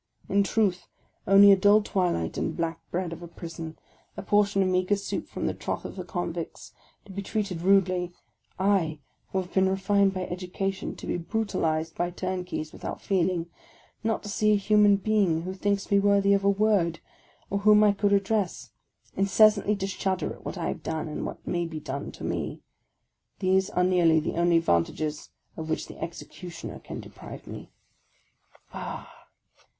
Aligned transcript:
In 0.27 0.41
truth, 0.41 0.87
only 1.27 1.53
the 1.53 1.61
dull 1.61 1.83
twilight 1.83 2.35
and 2.35 2.57
black 2.57 2.79
bread 2.89 3.13
of 3.13 3.21
a 3.21 3.27
prison, 3.27 3.77
a 4.17 4.23
portion 4.23 4.63
of 4.63 4.67
meagre 4.67 4.95
soup 4.95 5.27
from 5.27 5.45
the 5.45 5.53
trough 5.53 5.85
of 5.85 5.95
the 5.95 6.03
convicts; 6.03 6.73
to 7.05 7.11
be 7.11 7.21
treated 7.21 7.61
rudely, 7.61 8.11
—/, 8.43 8.57
who 8.57 8.97
have 9.37 9.53
been 9.53 9.69
refined 9.69 10.11
by 10.15 10.21
education; 10.25 10.95
to 10.95 11.05
be 11.05 11.17
brutalized 11.17 11.93
by 11.95 12.09
turnkeys 12.09 12.73
without 12.73 12.99
feeling; 12.99 13.45
not 14.03 14.23
to 14.23 14.29
see 14.29 14.53
a 14.53 14.55
human 14.55 14.95
being 14.95 15.43
who 15.43 15.53
thinks 15.53 15.91
me 15.91 15.99
worthy 15.99 16.33
of 16.33 16.43
a 16.43 16.49
word, 16.49 16.99
or 17.51 17.59
whom 17.59 17.83
I 17.83 17.91
could 17.91 18.11
address; 18.11 18.71
incessantly 19.15 19.75
to 19.75 19.85
shudder 19.85 20.33
at 20.33 20.43
what 20.43 20.57
I 20.57 20.69
have 20.69 20.81
done, 20.81 21.09
and 21.09 21.27
what 21.27 21.45
may 21.45 21.67
be 21.67 21.79
done 21.79 22.11
to 22.13 22.23
me,— 22.23 22.63
these 23.37 23.69
are 23.69 23.83
nearly 23.83 24.19
the 24.19 24.33
only 24.33 24.57
advantages 24.57 25.29
of 25.55 25.69
which 25.69 25.85
the 25.85 26.01
executioner 26.01 26.79
can 26.79 27.01
deprive 27.01 27.45
me! 27.45 27.69
Ah! 28.73 29.27